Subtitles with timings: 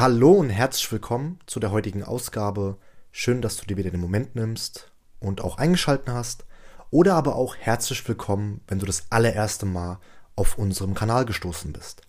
[0.00, 2.78] Hallo und herzlich willkommen zu der heutigen Ausgabe.
[3.10, 6.46] Schön, dass du dir wieder den Moment nimmst und auch eingeschalten hast.
[6.88, 9.98] Oder aber auch herzlich willkommen, wenn du das allererste Mal
[10.36, 12.00] auf unserem Kanal gestoßen bist.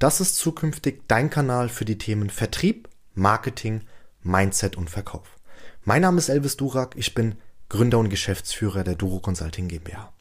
[0.00, 3.82] Das ist zukünftig dein Kanal für die Themen Vertrieb, Marketing,
[4.24, 5.38] Mindset und Verkauf.
[5.84, 7.36] Mein Name ist Elvis Durak, ich bin
[7.68, 10.12] Gründer und Geschäftsführer der Duro Consulting GmbH.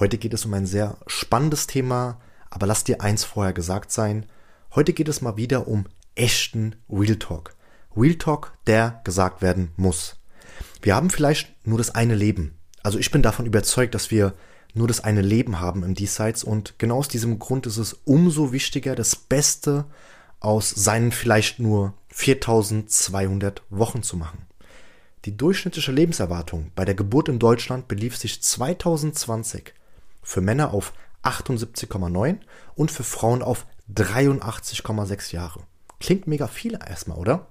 [0.00, 2.20] Heute geht es um ein sehr spannendes Thema,
[2.50, 4.26] aber lass dir eins vorher gesagt sein.
[4.74, 7.54] Heute geht es mal wieder um echten Real Talk.
[7.96, 10.16] Real Talk, der gesagt werden muss.
[10.80, 12.58] Wir haben vielleicht nur das eine Leben.
[12.82, 14.34] Also ich bin davon überzeugt, dass wir
[14.74, 18.52] nur das eine Leben haben im Diesseits und genau aus diesem Grund ist es umso
[18.52, 19.84] wichtiger, das Beste
[20.40, 24.46] aus seinen vielleicht nur 4200 Wochen zu machen.
[25.24, 29.72] Die durchschnittliche Lebenserwartung bei der Geburt in Deutschland belief sich 2020
[30.22, 32.38] für Männer auf 78,9
[32.74, 35.60] und für Frauen auf 83,6 Jahre.
[36.02, 37.46] Klingt mega viel erstmal, oder?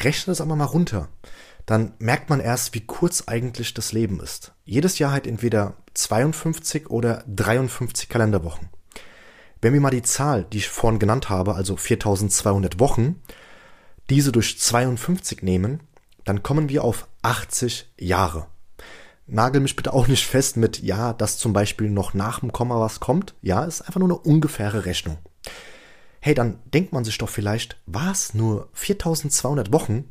[0.00, 1.10] Rechne das aber mal runter.
[1.66, 4.52] Dann merkt man erst, wie kurz eigentlich das Leben ist.
[4.64, 8.70] Jedes Jahr hat entweder 52 oder 53 Kalenderwochen.
[9.60, 13.20] Wenn wir mal die Zahl, die ich vorhin genannt habe, also 4200 Wochen,
[14.08, 15.80] diese durch 52 nehmen,
[16.24, 18.46] dann kommen wir auf 80 Jahre.
[19.26, 22.80] Nagel mich bitte auch nicht fest mit, ja, dass zum Beispiel noch nach dem Komma
[22.80, 23.34] was kommt.
[23.42, 25.18] Ja, ist einfach nur eine ungefähre Rechnung.
[26.24, 30.04] Hey, dann denkt man sich doch vielleicht, was, nur 4200 Wochen?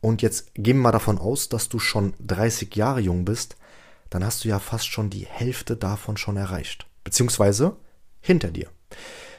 [0.00, 3.56] Und jetzt gehen wir mal davon aus, dass du schon 30 Jahre jung bist,
[4.08, 6.86] dann hast du ja fast schon die Hälfte davon schon erreicht.
[7.02, 7.76] Beziehungsweise
[8.20, 8.70] hinter dir.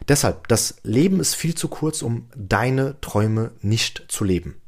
[0.09, 4.62] Deshalb, das Leben ist viel zu kurz, um deine Träume nicht zu leben.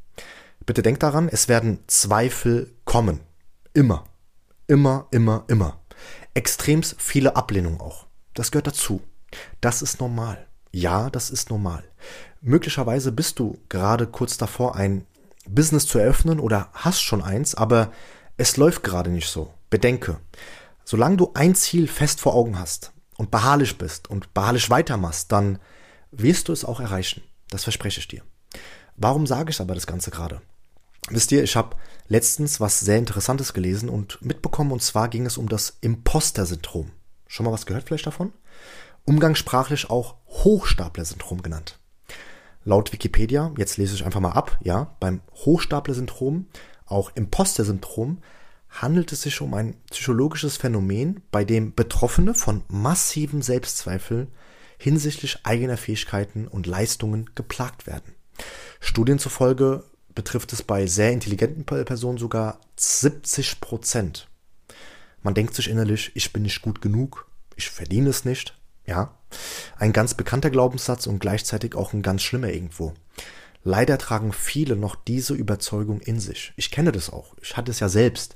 [0.65, 3.19] Bitte denk daran, es werden Zweifel kommen.
[3.73, 4.05] Immer.
[4.67, 5.81] Immer, immer, immer.
[6.33, 8.07] Extremst viele Ablehnungen auch.
[8.33, 9.01] Das gehört dazu.
[9.59, 10.48] Das ist normal.
[10.71, 11.83] Ja, das ist normal.
[12.41, 15.05] Möglicherweise bist du gerade kurz davor, ein
[15.47, 17.91] Business zu eröffnen oder hast schon eins, aber
[18.37, 19.53] es läuft gerade nicht so.
[19.69, 20.19] Bedenke,
[20.85, 25.59] solange du ein Ziel fest vor Augen hast und beharrlich bist und beharrlich weitermachst, dann
[26.11, 27.21] wirst du es auch erreichen.
[27.49, 28.21] Das verspreche ich dir.
[28.95, 30.41] Warum sage ich aber das Ganze gerade?
[31.09, 31.75] Wisst ihr, ich habe
[32.07, 36.91] letztens was sehr Interessantes gelesen und mitbekommen, und zwar ging es um das Imposter-Syndrom.
[37.27, 38.33] Schon mal was gehört vielleicht davon?
[39.05, 41.79] Umgangssprachlich auch Hochstapler-Syndrom genannt.
[42.65, 46.47] Laut Wikipedia, jetzt lese ich einfach mal ab, ja, beim Hochstapler-Syndrom,
[46.85, 48.19] auch Imposter-Syndrom,
[48.69, 54.27] handelt es sich um ein psychologisches Phänomen, bei dem Betroffene von massiven Selbstzweifeln
[54.77, 58.15] hinsichtlich eigener Fähigkeiten und Leistungen geplagt werden.
[58.79, 59.83] Studien zufolge
[60.15, 64.27] betrifft es bei sehr intelligenten Personen sogar 70 Prozent.
[65.21, 68.58] Man denkt sich innerlich, ich bin nicht gut genug, ich verdiene es nicht.
[68.89, 69.11] Ja,
[69.77, 72.95] ein ganz bekannter Glaubenssatz und gleichzeitig auch ein ganz schlimmer irgendwo.
[73.63, 76.53] Leider tragen viele noch diese Überzeugung in sich.
[76.55, 77.35] Ich kenne das auch.
[77.39, 78.35] Ich hatte es ja selbst.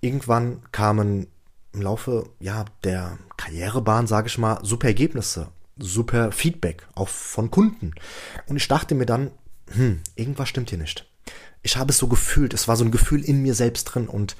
[0.00, 1.26] Irgendwann kamen
[1.72, 7.92] im Laufe ja der Karrierebahn, sage ich mal, super Ergebnisse, super Feedback auch von Kunden.
[8.46, 9.32] Und ich dachte mir dann,
[9.68, 11.10] hm, irgendwas stimmt hier nicht.
[11.62, 14.36] Ich habe es so gefühlt, es war so ein Gefühl in mir selbst drin und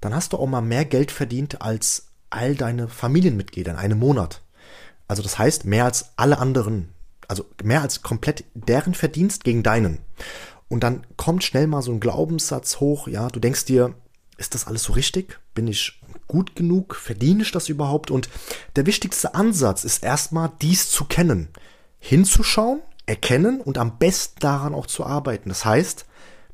[0.00, 4.42] dann hast du auch mal mehr Geld verdient als all deine Familienmitglieder in einem Monat.
[5.08, 6.92] Also das heißt mehr als alle anderen,
[7.28, 9.98] also mehr als komplett deren Verdienst gegen deinen.
[10.68, 13.94] Und dann kommt schnell mal so ein Glaubenssatz hoch, ja, du denkst dir,
[14.36, 15.38] ist das alles so richtig?
[15.54, 16.94] Bin ich gut genug?
[16.96, 18.10] Verdiene ich das überhaupt?
[18.10, 18.28] Und
[18.74, 21.48] der wichtigste Ansatz ist erstmal dies zu kennen,
[21.98, 25.48] hinzuschauen, erkennen und am besten daran auch zu arbeiten.
[25.48, 26.04] Das heißt,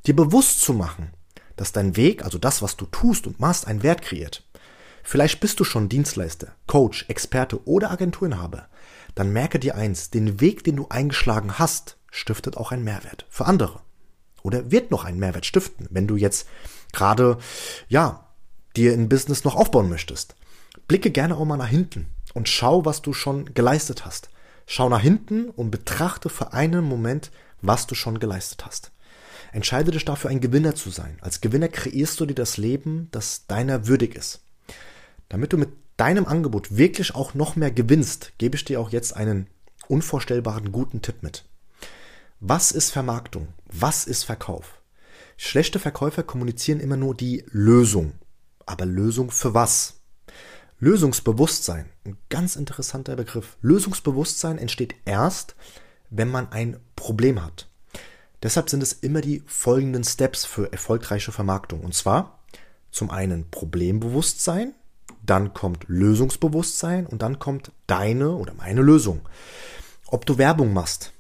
[0.07, 1.11] dir bewusst zu machen,
[1.57, 4.45] dass dein Weg, also das, was du tust und machst, einen Wert kreiert.
[5.03, 8.69] Vielleicht bist du schon Dienstleister, Coach, Experte oder Agenturinhaber.
[9.15, 13.47] Dann merke dir eins, den Weg, den du eingeschlagen hast, stiftet auch einen Mehrwert für
[13.47, 13.81] andere.
[14.43, 16.49] Oder wird noch einen Mehrwert stiften, wenn du jetzt
[16.93, 17.39] gerade,
[17.89, 18.29] ja,
[18.77, 20.35] dir ein Business noch aufbauen möchtest.
[20.89, 24.31] Blicke gerne auch mal nach hinten und schau, was du schon geleistet hast.
[24.67, 27.31] Schau nach hinten und betrachte für einen Moment,
[27.61, 28.93] was du schon geleistet hast.
[29.53, 31.19] Entscheide dich dafür, ein Gewinner zu sein.
[31.21, 34.41] Als Gewinner kreierst du dir das Leben, das deiner würdig ist.
[35.29, 39.17] Damit du mit deinem Angebot wirklich auch noch mehr gewinnst, gebe ich dir auch jetzt
[39.17, 39.47] einen
[39.89, 41.45] unvorstellbaren guten Tipp mit.
[42.41, 43.49] Was ist Vermarktung?
[43.67, 44.83] Was ist Verkauf?
[45.37, 48.13] Schlechte Verkäufer kommunizieren immer nur die Lösung.
[48.67, 50.01] Aber Lösung für was?
[50.79, 53.57] Lösungsbewusstsein, ein ganz interessanter Begriff.
[53.61, 55.55] Lösungsbewusstsein entsteht erst,
[56.11, 57.69] wenn man ein Problem hat.
[58.43, 61.81] Deshalb sind es immer die folgenden Steps für erfolgreiche Vermarktung.
[61.81, 62.42] Und zwar
[62.93, 64.75] zum einen Problembewusstsein,
[65.25, 69.23] dann kommt Lösungsbewusstsein und dann kommt deine oder meine Lösung.
[70.07, 71.13] Ob du Werbung machst,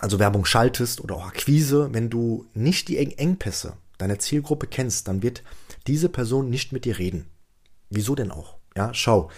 [0.00, 5.22] also Werbung schaltest oder auch Akquise, wenn du nicht die Engpässe deiner Zielgruppe kennst, dann
[5.22, 5.42] wird
[5.86, 7.26] diese Person nicht mit dir reden.
[7.88, 8.56] Wieso denn auch?
[8.76, 9.30] Ja, schau,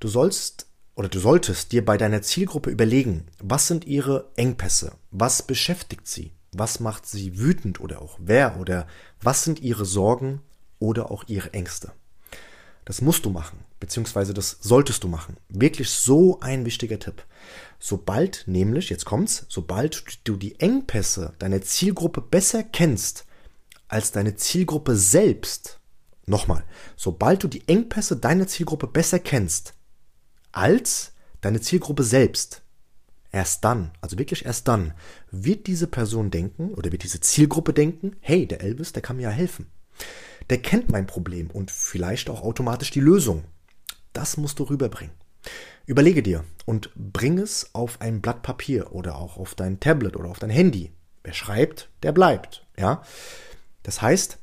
[0.00, 0.66] du sollst
[0.96, 4.92] oder du solltest dir bei deiner Zielgruppe überlegen, was sind ihre Engpässe?
[5.10, 6.32] Was beschäftigt sie?
[6.52, 8.88] Was macht sie wütend oder auch wer oder
[9.22, 10.40] was sind ihre Sorgen
[10.80, 11.92] oder auch ihre Ängste?
[12.84, 15.36] Das musst du machen, beziehungsweise das solltest du machen.
[15.48, 17.24] Wirklich so ein wichtiger Tipp.
[17.78, 23.26] Sobald nämlich, jetzt kommt's, sobald du die Engpässe deiner Zielgruppe besser kennst
[23.86, 25.78] als deine Zielgruppe selbst,
[26.26, 26.64] nochmal,
[26.96, 29.74] sobald du die Engpässe deiner Zielgruppe besser kennst
[30.52, 32.62] als deine Zielgruppe selbst,
[33.30, 34.94] erst dann, also wirklich erst dann,
[35.30, 39.22] wird diese Person denken oder wird diese Zielgruppe denken, hey, der Elvis, der kann mir
[39.22, 39.66] ja helfen
[40.50, 43.44] der kennt mein Problem und vielleicht auch automatisch die Lösung.
[44.12, 45.14] Das musst du rüberbringen.
[45.86, 50.28] Überlege dir und bring es auf ein Blatt Papier oder auch auf dein Tablet oder
[50.28, 50.92] auf dein Handy.
[51.22, 52.66] Wer schreibt, der bleibt.
[52.78, 53.02] Ja?
[53.82, 54.38] Das heißt,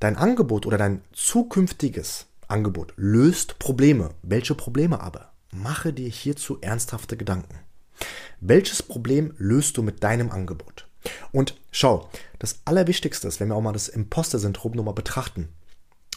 [0.00, 4.10] dein Angebot oder dein zukünftiges Angebot löst Probleme.
[4.22, 5.32] Welche Probleme aber?
[5.52, 7.58] Mache dir hierzu ernsthafte Gedanken.
[8.40, 10.87] Welches Problem löst du mit deinem Angebot?
[11.32, 12.08] Und schau,
[12.38, 15.48] das Allerwichtigste ist, wenn wir auch mal das Imposter-Syndrom nochmal betrachten.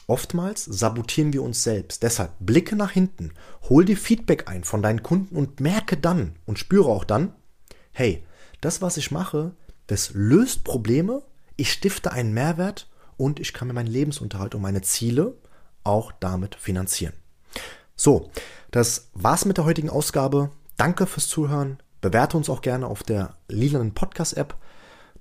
[0.07, 2.03] Oftmals sabotieren wir uns selbst.
[2.03, 3.33] Deshalb blicke nach hinten,
[3.69, 7.33] hol dir Feedback ein von deinen Kunden und merke dann und spüre auch dann,
[7.93, 8.25] hey,
[8.59, 9.53] das, was ich mache,
[9.87, 11.23] das löst Probleme,
[11.55, 15.35] ich stifte einen Mehrwert und ich kann mir meinen Lebensunterhalt und meine Ziele
[15.83, 17.13] auch damit finanzieren.
[17.95, 18.31] So,
[18.71, 20.49] das war's mit der heutigen Ausgabe.
[20.77, 21.77] Danke fürs Zuhören.
[22.01, 24.55] Bewerte uns auch gerne auf der lilanen Podcast-App.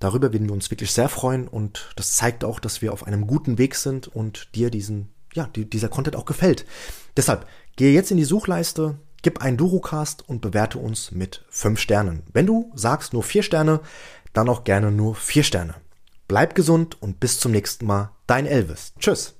[0.00, 3.26] Darüber würden wir uns wirklich sehr freuen und das zeigt auch, dass wir auf einem
[3.26, 6.64] guten Weg sind und dir diesen, ja, die, dieser Content auch gefällt.
[7.16, 12.22] Deshalb gehe jetzt in die Suchleiste, gib ein Durocast und bewerte uns mit fünf Sternen.
[12.32, 13.80] Wenn du sagst nur vier Sterne,
[14.32, 15.74] dann auch gerne nur vier Sterne.
[16.28, 18.12] Bleib gesund und bis zum nächsten Mal.
[18.26, 18.94] Dein Elvis.
[18.98, 19.39] Tschüss.